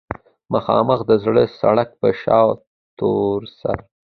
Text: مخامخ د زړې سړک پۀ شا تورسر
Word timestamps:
مخامخ 0.53 0.99
د 1.09 1.11
زړې 1.23 1.45
سړک 1.59 1.89
پۀ 1.99 2.09
شا 2.21 2.39
تورسر 2.97 3.77